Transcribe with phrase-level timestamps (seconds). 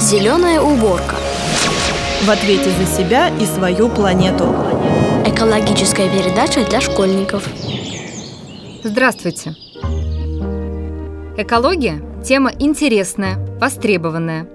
[0.00, 1.16] Зеленая уборка.
[2.22, 4.54] В ответе за себя и свою планету.
[5.26, 7.48] Экологическая передача для школьников.
[8.84, 9.56] Здравствуйте!
[11.36, 14.48] Экология– тема интересная, востребованная.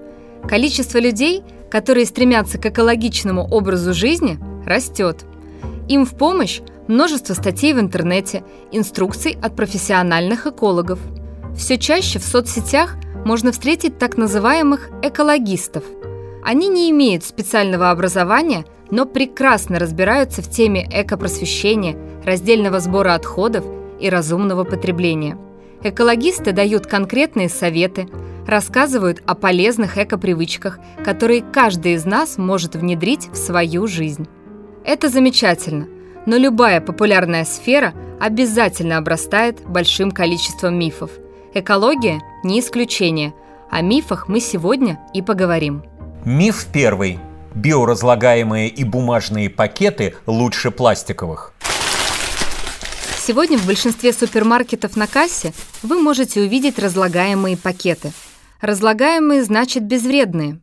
[0.48, 5.26] Количество людей, которые стремятся к экологичному образу жизни, растет.
[5.88, 10.98] Им в помощь множество статей в интернете, инструкций от профессиональных экологов.
[11.54, 15.84] Все чаще в соцсетях можно встретить так называемых экологистов.
[16.42, 23.64] Они не имеют специального образования, но прекрасно разбираются в теме экопросвещения, раздельного сбора отходов
[23.98, 25.38] и разумного потребления–
[25.84, 28.08] Экологисты дают конкретные советы,
[28.46, 34.26] рассказывают о полезных экопривычках, которые каждый из нас может внедрить в свою жизнь.
[34.82, 35.86] Это замечательно,
[36.24, 41.10] но любая популярная сфера обязательно обрастает большим количеством мифов.
[41.52, 43.34] Экология– не исключение.
[43.70, 45.82] О мифах мы сегодня и поговорим.
[46.24, 47.18] Миф первый.
[47.54, 51.52] Биоразлагаемые и бумажные пакеты лучше пластиковых.
[53.18, 58.12] Сегодня в большинстве супермаркетов на кассе вы можете увидеть разлагаемые пакеты.
[58.60, 60.60] Разлагаемые значит безвредные.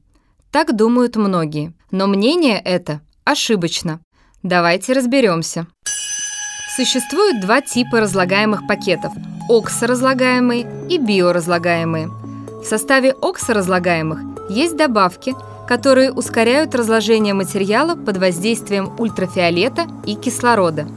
[0.51, 1.73] Так думают многие.
[1.89, 3.99] Но мнение это ошибочно.
[4.43, 5.67] Давайте разберемся.
[6.73, 9.11] Существует два типа разлагаемых пакетов–
[9.49, 12.07] оксоразлагаемые и биоразлагаемые.
[12.07, 14.19] В составе оксоразлагаемых
[14.49, 15.35] есть добавки,
[15.67, 20.87] которые ускоряют разложение материала под воздействием ультрафиолета и кислорода.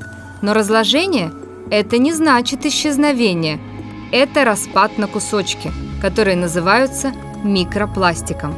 [0.42, 1.33] Но разложение–
[1.72, 3.58] это не значит исчезновение.
[4.12, 8.55] Это распад на кусочки, которые называются микропластиком.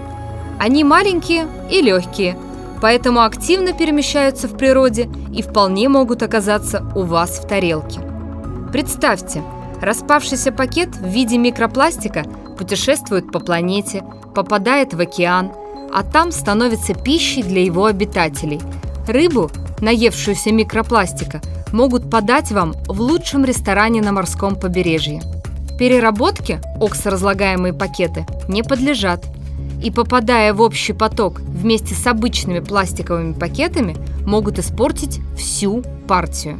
[0.59, 2.37] Они маленькие и легкие,
[2.81, 8.01] поэтому активно перемещаются в природе и вполне могут оказаться у вас в тарелке.
[8.73, 9.43] Представьте,
[9.81, 12.25] распавшийся пакет в виде микропластика
[12.59, 15.53] путешествует по планете, попадает в океан,
[15.93, 18.61] а там становится пищей для его обитателей.
[19.06, 19.50] Рыбу,
[19.81, 21.41] наевшуюся микропластика,
[21.73, 25.23] могут подать вам в лучшем ресторане на морском побережье.
[25.79, 29.25] Переработке оксоразлагаемые пакеты не подлежат
[29.82, 36.59] и, попадая в общий поток вместе с обычными пластиковыми пакетами, могут испортить всю партию.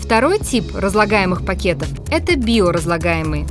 [0.00, 3.46] Второй тип разлагаемых пакетов– это биоразлагаемые.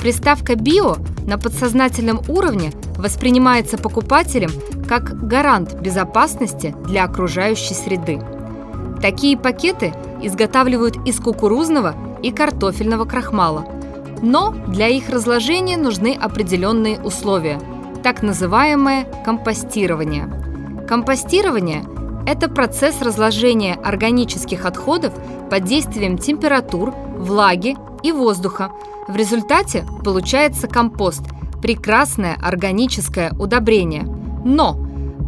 [0.00, 4.50] Приставка «био» на подсознательном уровне воспринимается покупателем
[4.88, 8.20] как гарант безопасности для окружающей среды.
[9.02, 9.92] Такие пакеты
[10.22, 13.66] изготавливают из кукурузного и картофельного крахмала.
[14.22, 17.60] Но для их разложения нужны определенные условия,
[18.02, 20.28] так называемое компостирование.
[20.88, 21.84] Компостирование–
[22.26, 25.12] это процесс разложения органических отходов
[25.50, 28.70] под действием температур, влаги и воздуха.
[29.06, 31.22] В результате получается компост–
[31.62, 34.04] прекрасное органическое удобрение.
[34.44, 34.78] Но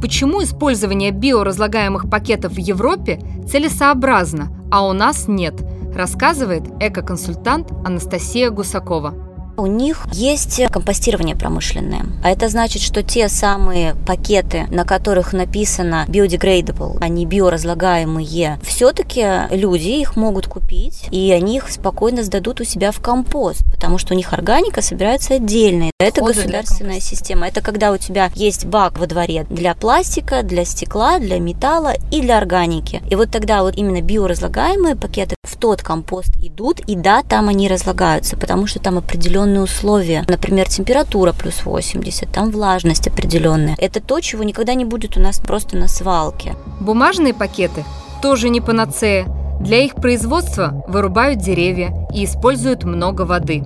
[0.00, 5.54] почему использование биоразлагаемых пакетов в Европе целесообразно, а у нас нет,
[5.94, 9.29] рассказывает эко-консультант Анастасия Гусакова
[9.60, 12.06] у них есть компостирование промышленное.
[12.22, 19.88] А это значит, что те самые пакеты, на которых написано biodegradable, они биоразлагаемые, все-таки люди
[19.88, 24.16] их могут купить, и они их спокойно сдадут у себя в компост, потому что у
[24.16, 25.90] них органика собирается отдельно.
[25.98, 27.46] Это Ходы государственная система.
[27.48, 32.20] Это когда у тебя есть бак во дворе для пластика, для стекла, для металла и
[32.20, 33.02] для органики.
[33.10, 37.68] И вот тогда вот именно биоразлагаемые пакеты в тот компост идут, и да, там они
[37.68, 40.24] разлагаются, потому что там определенные определенные условия.
[40.28, 43.76] Например, температура плюс 80, там влажность определенная.
[43.78, 46.54] Это то, чего никогда не будет у нас просто на свалке.
[46.80, 47.84] Бумажные пакеты
[48.22, 49.26] тоже не панацея.
[49.60, 53.64] Для их производства вырубают деревья и используют много воды.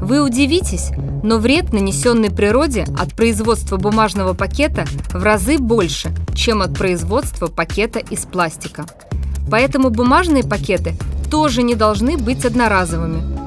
[0.00, 0.90] Вы удивитесь,
[1.22, 7.98] но вред, нанесенный природе от производства бумажного пакета, в разы больше, чем от производства пакета
[7.98, 8.86] из пластика.
[9.50, 10.94] Поэтому бумажные пакеты
[11.30, 13.37] тоже не должны быть одноразовыми.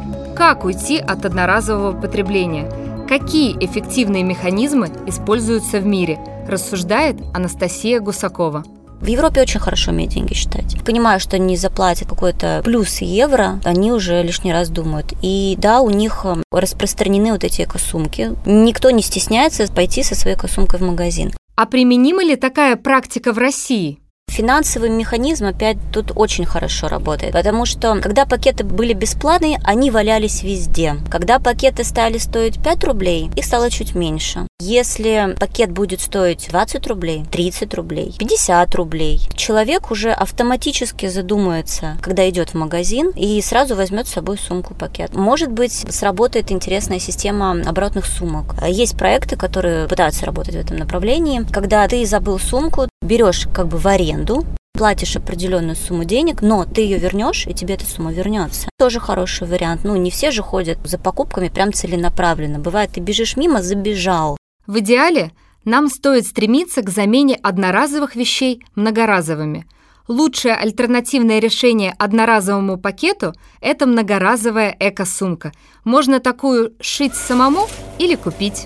[0.41, 2.67] Как уйти от одноразового потребления?
[3.07, 6.17] Какие эффективные механизмы используются в мире,
[6.47, 8.63] рассуждает Анастасия Гусакова.
[8.99, 10.83] В Европе очень хорошо умеют деньги считать.
[10.83, 15.13] Понимаю, что они заплатят какой-то плюс евро, они уже лишний раз думают.
[15.21, 18.31] И да, у них э, распространены вот эти экосумки.
[18.43, 21.31] Никто не стесняется пойти со своей экосумкой в магазин.
[21.55, 24.00] А применима ли такая практика в России?
[24.31, 30.41] Финансовый механизм опять тут очень хорошо работает, потому что когда пакеты были бесплатные, они валялись
[30.41, 30.95] везде.
[31.09, 34.47] Когда пакеты стали стоить 5 рублей, их стало чуть меньше.
[34.63, 42.29] Если пакет будет стоить 20 рублей, 30 рублей, 50 рублей, человек уже автоматически задумается, когда
[42.29, 45.15] идет в магазин, и сразу возьмет с собой сумку-пакет.
[45.15, 48.53] Может быть, сработает интересная система оборотных сумок.
[48.67, 53.79] Есть проекты, которые пытаются работать в этом направлении, когда ты забыл сумку, берешь как бы
[53.79, 58.69] в аренду, платишь определенную сумму денег, но ты ее вернешь, и тебе эта сумма вернется.
[58.77, 59.81] Тоже хороший вариант.
[59.85, 62.59] Ну, не все же ходят за покупками прям целенаправленно.
[62.59, 64.37] Бывает, ты бежишь мимо, забежал.
[64.71, 65.33] В идеале
[65.65, 69.67] нам стоит стремиться к замене одноразовых вещей многоразовыми.
[70.07, 75.51] Лучшее альтернативное решение одноразовому пакету– это многоразовая эко-сумка.
[75.83, 77.67] Можно такую шить самому
[77.99, 78.65] или купить.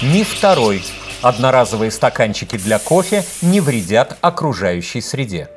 [0.00, 0.84] Миф второй.
[1.20, 5.48] Одноразовые стаканчики для кофе не вредят окружающей среде.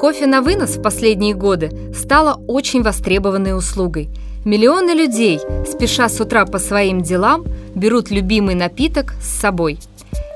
[0.00, 4.08] Кофе на вынос в последние годы стало очень востребованной услугой–
[4.44, 5.38] Миллионы людей,
[5.70, 7.44] спеша с утра по своим делам,
[7.76, 9.78] берут любимый напиток с собой.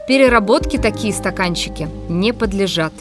[0.06, 2.92] Переработке такие стаканчики не подлежат,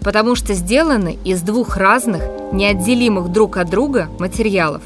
[0.00, 2.22] потому что сделаны из двух разных,
[2.52, 4.80] неотделимых друг от друга материалов.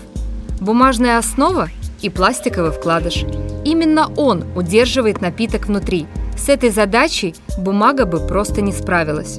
[0.60, 1.68] Бумажная основа
[2.02, 3.24] и пластиковый вкладыш.
[3.64, 6.08] Именно он удерживает напиток внутри.
[6.36, 9.38] С этой задачей бумага бы просто не справилась.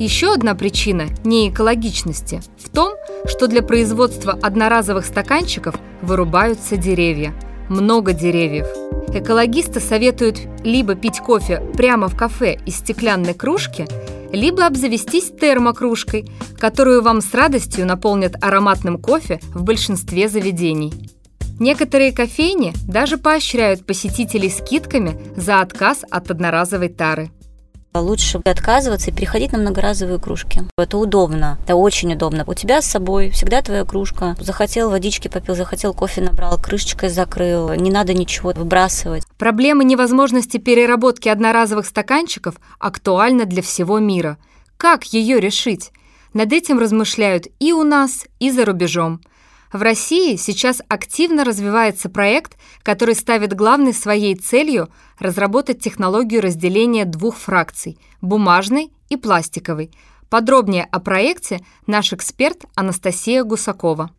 [0.00, 2.94] Еще одна причина неэкологичности в том,
[3.26, 7.34] что для производства одноразовых стаканчиков вырубаются деревья.
[7.68, 8.66] Много деревьев.
[9.14, 13.86] Экологисты советуют либо пить кофе прямо в кафе из стеклянной кружки,
[14.32, 20.94] либо обзавестись термокружкой, которую вам с радостью наполнят ароматным кофе в большинстве заведений.
[21.58, 27.30] Некоторые кофейни даже поощряют посетителей скидками за отказ от одноразовой тары.
[27.92, 30.62] Лучше отказываться и переходить на многоразовые кружки.
[30.78, 32.44] Это удобно, это очень удобно.
[32.46, 34.36] У тебя с собой всегда твоя кружка.
[34.38, 37.74] Захотел водички попил, захотел кофе набрал, крышечкой закрыл.
[37.74, 39.24] Не надо ничего выбрасывать.
[39.38, 44.38] Проблема невозможности переработки одноразовых стаканчиков актуальна для всего мира.
[44.76, 45.90] Как ее решить?
[46.32, 49.20] Над этим размышляют и у нас, и за рубежом.
[49.72, 54.88] В России сейчас активно развивается проект, который ставит главной своей целью
[55.18, 59.92] разработать технологию разделения двух фракций– бумажной и пластиковой.
[60.28, 64.10] Подробнее о проекте наш эксперт Анастасия Гусакова.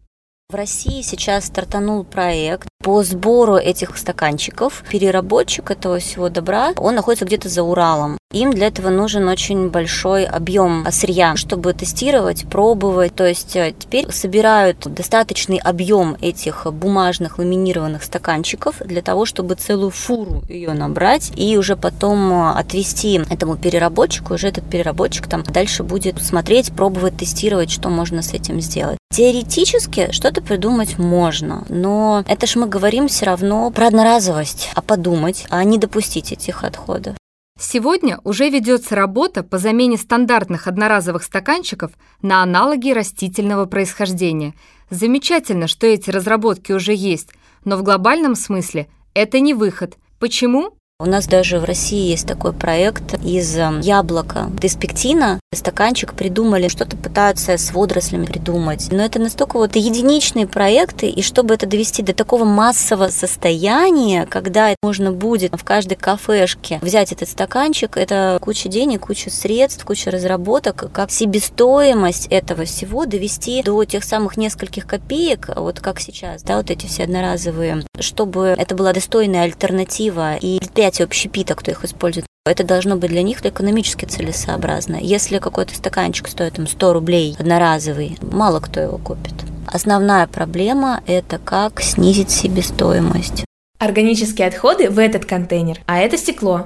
[0.50, 4.84] В России сейчас стартанул проект по сбору этих стаканчиков.
[4.90, 8.18] Переработчик этого всего добра, он находится где-то за Уралом.
[8.32, 13.14] Им для этого нужен очень большой объем сырья, чтобы тестировать, пробовать.
[13.14, 19.92] То есть э, теперь собирают достаточный объем этих бумажных ламинированных стаканчиков для того, чтобы целую
[19.92, 24.36] фуру ее набрать и уже потом э, отвести этому переработчику.
[24.36, 28.98] Уже этот переработчик там дальше будет смотреть, пробовать, тестировать, что можно с этим сделать.
[29.12, 35.46] Теоретически что-то придумать можно, но это ж мы говорим все равно про одноразовость, а подумать,
[35.50, 37.16] а не допустить этих отходов.
[37.60, 41.92] Сегодня уже ведется работа по замене стандартных одноразовых стаканчиков
[42.24, 44.56] на аналоги растительного происхождения.
[44.90, 47.30] Замечательно, что эти разработки уже есть,
[47.66, 49.98] но в глобальном смысле это не выход.
[50.18, 50.74] Почему?
[51.00, 55.41] У нас даже в России есть такой проект из эм, яблока, из пектина.
[55.54, 58.88] Стаканчик придумали, что-то пытаются с водорослями придумать.
[58.90, 64.74] Но это настолько вот единичные проекты, и чтобы это довести до такого массового состояния, когда
[64.82, 70.90] можно будет в каждой кафешке взять этот стаканчик, это куча денег, куча средств, куча разработок,
[70.94, 76.72] как себестоимость этого всего довести до тех самых нескольких копеек, вот как сейчас, да, вот
[76.72, 82.31] эти все одноразовые, чтобы это была достойная альтернатива и предприятия общепита, кто их использует.
[82.44, 84.96] Это должно быть для них экономически целесообразно.
[84.96, 89.34] Если какой-то стаканчик стоит там 100 рублей одноразовый, мало кто его купит.
[89.68, 93.46] Основная проблема– это как снизить себестоимость.
[93.78, 96.66] Органические отходы в этот контейнер, а это стекло.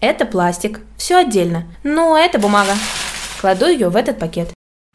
[0.00, 1.64] Это пластик, все отдельно.
[1.84, 2.72] Ну, а это бумага.
[3.38, 4.48] Кладу ее в этот пакет.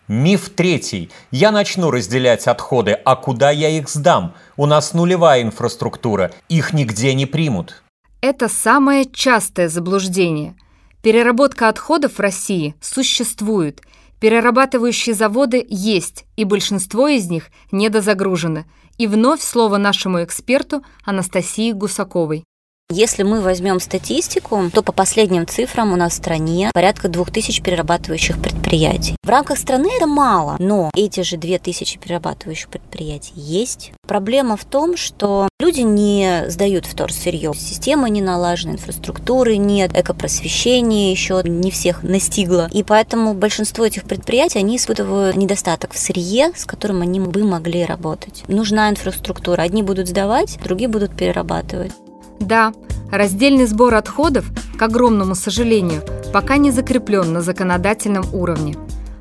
[0.08, 1.12] Миф третий.
[1.30, 4.34] Я начну разделять отходы, а куда я их сдам?
[4.56, 7.84] У нас нулевая инфраструктура, их нигде не примут.
[8.22, 10.56] Это самое частое заблуждение.
[11.04, 13.82] Переработка отходов в России существует.
[14.20, 18.66] Перерабатывающие заводы есть, и большинство из них недозагружены.
[18.98, 22.44] И вновь слово нашему эксперту Анастасии Гусаковой.
[22.90, 28.42] Если мы возьмем статистику, то по последним цифрам у нас в стране порядка 2000 перерабатывающих
[28.42, 29.18] предприятий.
[29.24, 33.92] В рамках страны это мало, но эти же 2000 перерабатывающих предприятий есть.
[34.08, 37.52] Проблема в том, что люди не сдают вторсырье.
[37.58, 42.70] Система не налажена, инфраструктуры нет, экопросвещение еще не всех настигло.
[42.72, 47.84] И поэтому большинство этих предприятий, они испытывают недостаток в сырье, с которым они бы могли
[47.84, 48.46] работать.
[48.48, 49.62] Нужна инфраструктура.
[49.62, 51.92] Одни будут сдавать, другие будут перерабатывать.
[52.40, 52.74] Да,
[53.12, 54.46] раздельный сбор отходов,
[54.78, 56.02] к огромному сожалению,
[56.34, 58.76] пока не закреплен на законодательном уровне.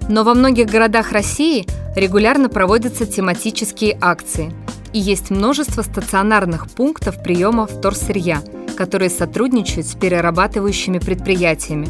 [0.08, 4.52] Но во многих городах России регулярно проводятся тематические акции.
[4.92, 8.42] И есть множество стационарных пунктов приема вторсырья,
[8.76, 11.88] которые сотрудничают с перерабатывающими предприятиями.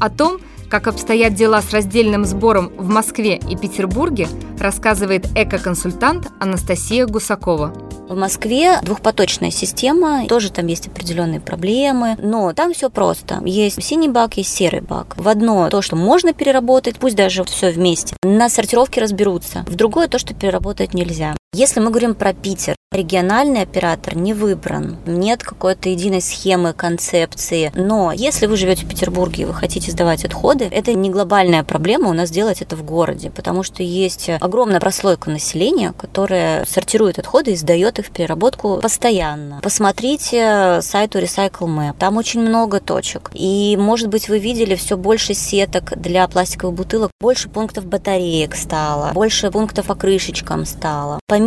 [0.00, 0.38] О том,
[0.68, 4.26] как обстоят дела с раздельным сбором в Москве и Петербурге,
[4.58, 7.91] рассказывает эко-консультант Анастасия Гусакова.
[8.12, 13.40] В Москве двухпоточная система, тоже там есть определенные проблемы, но там все просто.
[13.42, 15.16] Есть синий бак, есть серый бак.
[15.16, 19.64] В одно то, что можно переработать, пусть даже все вместе, на сортировке разберутся.
[19.66, 21.34] В другое то, что переработать нельзя.
[21.54, 27.70] Если мы говорим про Питер, региональный оператор не выбран, нет какой-то единой схемы, концепции.
[27.74, 32.08] Но если вы живете в Петербурге и вы хотите сдавать отходы, это не глобальная проблема
[32.08, 37.52] у нас делать это в городе, потому что есть огромная прослойка населения, которая сортирует отходы
[37.52, 39.60] и сдает их в переработку постоянно.
[39.62, 43.30] Посмотрите сайт Recycle Map, там очень много точек.
[43.34, 49.12] И, может быть, вы видели все больше сеток для пластиковых бутылок, больше пунктов батареек стало,
[49.12, 51.20] больше пунктов по крышечкам стало.
[51.26, 51.41] Помимо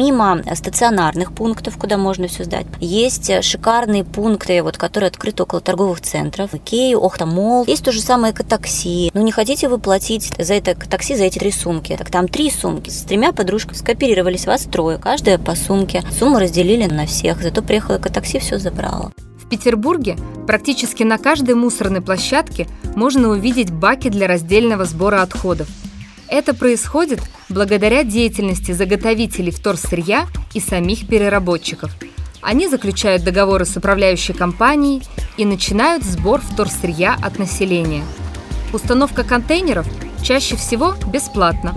[0.56, 6.54] стационарных пунктов, куда можно все сдать, есть шикарные пункты, вот, которые открыты около торговых центров,
[6.54, 7.66] Икеи, Охта-Молл.
[7.68, 9.12] Есть то же самое экотакси.
[9.14, 11.96] Ну, не хотите вы платить за это такси, за эти три сумки?
[11.98, 16.04] Так там три сумки с тремя подружками скооперировались вас трое, каждая по сумке.
[16.18, 19.12] Сумму разделили на всех, зато приехало экотакси, все забрало.
[19.40, 25.68] В Петербурге практически на каждой мусорной площадке можно увидеть баки для раздельного сбора отходов–
[26.30, 31.92] это происходит благодаря деятельности заготовителей вторсырья и самих переработчиков.
[32.42, 35.02] Они заключают договоры с управляющей компанией
[35.38, 38.04] и начинают сбор вторсырья от населения.
[38.72, 39.88] Установка контейнеров
[40.24, 41.74] чаще всего бесплатна.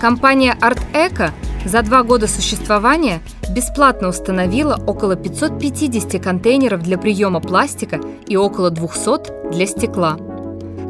[0.00, 1.30] Компания Art Eco
[1.64, 3.22] за два года существования
[3.54, 10.18] бесплатно установила около 550 контейнеров для приема пластика и около 200 для стекла.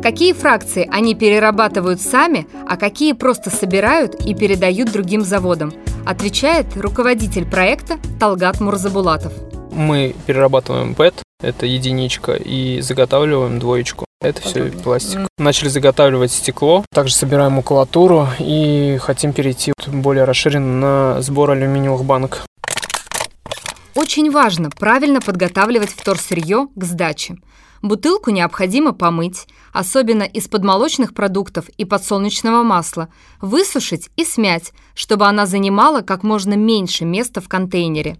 [0.05, 5.73] Какие фракции они перерабатывают сами, а какие просто собирают и передают другим заводам,
[6.05, 9.33] отвечает руководитель проекта Талгат Мурзабулатов.
[9.73, 14.05] Мы перерабатываем ПЭТ, это единичка, и заготавливаем двоечку.
[14.21, 15.21] Это все пластик.
[15.39, 22.45] Начали заготавливать стекло, также собираем макулатуру и хотим перейти более расширенно на сбор алюминиевых банок.
[23.95, 27.37] Очень важно правильно подготавливать вторсырье к сдаче.
[27.85, 33.11] Бутылку необходимо помыть, особенно из-под молочных продуктов и подсолнечного масла,
[33.43, 38.17] высушить и смять, чтобы она занимала как можно меньше места в контейнере.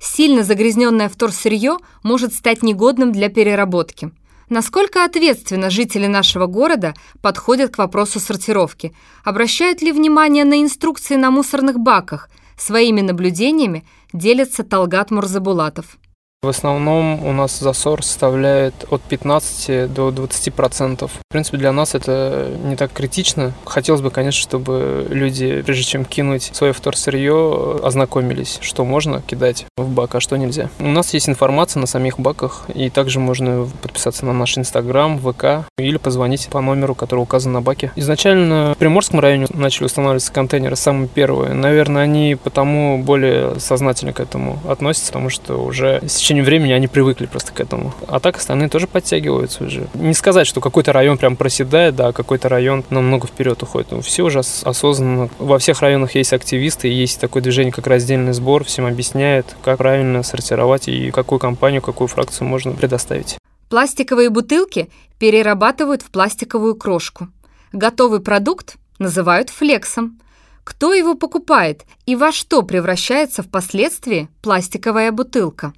[0.00, 4.10] Сильно загрязненное вторсырье может стать негодным для переработки.
[4.48, 8.92] Насколько ответственно жители нашего города подходят к вопросу сортировки?
[9.22, 12.30] Обращают ли внимание на инструкции на мусорных баках?
[12.58, 15.98] Своими наблюдениями делится Талгат Мурзабулатов.
[16.44, 21.12] В основном у нас засор составляет от 15 до 20 процентов.
[21.12, 23.54] В принципе, для нас это не так критично.
[23.64, 29.88] Хотелось бы, конечно, чтобы люди, прежде чем кинуть свое вторсырье, ознакомились, что можно кидать в
[29.88, 30.68] бак, а что нельзя.
[30.80, 35.66] У нас есть информация на самих баках, и также можно подписаться на наш Инстаграм, ВК
[35.78, 37.90] или позвонить по номеру, который указан на баке.
[37.96, 41.54] Изначально в Приморском районе начали устанавливаться контейнеры самые первые.
[41.54, 46.88] Наверное, они потому более сознательно к этому относятся, потому что уже с течение времени они
[46.88, 47.94] привыкли просто к этому.
[48.08, 49.86] А так остальные тоже подтягиваются уже.
[49.94, 53.92] Не сказать, что какой-то район прям проседает, да, какой-то район намного вперед уходит.
[53.92, 55.28] Ну, все уже осознанно.
[55.38, 60.24] Во всех районах есть активисты, есть такое движение, как раздельный сбор, всем объясняет, как правильно
[60.24, 63.38] сортировать и какую компанию, какую фракцию можно предоставить.
[63.68, 64.88] Пластиковые бутылки
[65.18, 67.28] перерабатывают в пластиковую крошку.
[67.72, 70.18] Готовый продукт называют флексом.
[70.64, 75.72] Кто его покупает и во что превращается впоследствии пластиковая бутылка?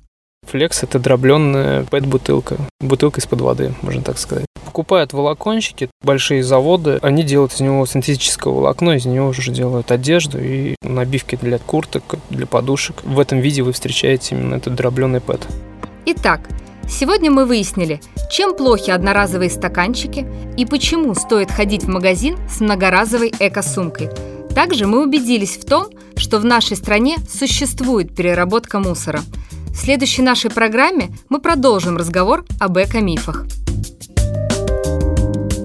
[0.47, 4.47] Флекс– это дробленная пэт-бутылка, бутылка из-под воды, можно так сказать.
[4.65, 10.39] Покупают волоконщики, большие заводы, они делают из него синтетическое волокно, из него уже делают одежду
[10.41, 13.03] и набивки для курток, для подушек.
[13.03, 15.47] В этом виде вы встречаете именно этот дробленый пэт.
[16.07, 16.49] Итак,
[16.89, 18.01] сегодня мы выяснили,
[18.31, 20.27] чем плохи одноразовые стаканчики
[20.57, 24.11] и почему стоит ходить в магазин с многоразовой эко-сумкой.
[24.55, 29.23] Также мы убедились в том, что в нашей стране существует переработка мусора–
[29.77, 33.45] в следующей нашей программе мы продолжим разговор об эко-мифах.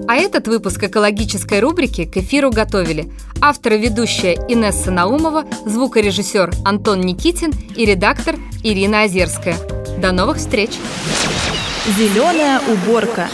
[0.07, 3.09] А этот выпуск экологической рубрики к эфиру готовили
[3.41, 9.55] автор и ведущая Инесса Наумова, звукорежиссер Антон Никитин и редактор Ирина Озерская.
[9.97, 10.71] До новых встреч!
[11.97, 13.29] Зеленая уборка.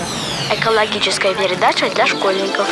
[0.54, 2.68] Экологическая передача для школьников.